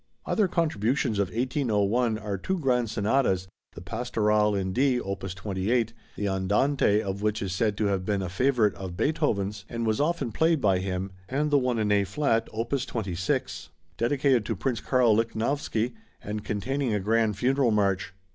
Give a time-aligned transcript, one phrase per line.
[0.25, 6.27] Other contributions of 1801 are two grand sonatas, the "Pastorale" in D, opus 28, the
[6.27, 10.31] Andante of which is said to have been a favorite of Beethoven's and was often
[10.31, 15.15] played by him, and the one in A flat, opus 26, dedicated to Prince Karl
[15.15, 18.11] Lichnowsky and containing a grand funeral march.